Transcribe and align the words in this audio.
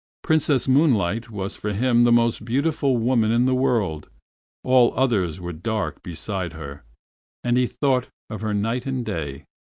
Princess 0.23 0.67
Moonlight 0.67 1.29
was 1.29 1.55
for 1.55 1.73
him 1.73 2.01
the 2.01 2.11
most 2.11 2.43
beautiful 2.43 2.97
woman 2.97 3.31
in 3.31 3.45
the 3.45 3.53
world; 3.53 4.09
all 4.63 4.93
others 4.97 5.39
were 5.39 5.53
dark 5.53 6.01
beside 6.01 6.53
her, 6.53 6.83
and 7.43 7.55
he 7.55 7.67
thought 7.67 8.09
of 8.27 8.41
her 8.41 8.51
night 8.51 8.87
and 8.87 9.05
day. 9.05 9.45